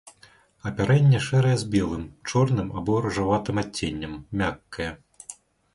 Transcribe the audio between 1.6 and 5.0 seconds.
з белым, чорным або рыжаватым адценнем, мяккае.